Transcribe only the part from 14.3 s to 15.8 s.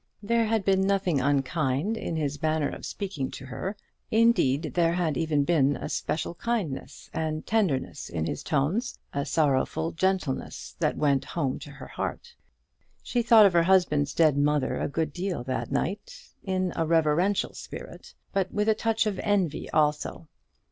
mother a good deal that